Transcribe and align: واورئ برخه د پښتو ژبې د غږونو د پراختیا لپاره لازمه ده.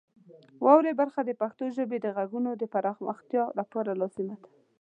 واورئ 0.63 0.93
برخه 1.01 1.19
د 1.25 1.31
پښتو 1.41 1.63
ژبې 1.77 1.97
د 2.01 2.07
غږونو 2.17 2.51
د 2.61 2.63
پراختیا 2.73 3.43
لپاره 3.59 3.91
لازمه 4.01 4.35
ده. 4.41 4.47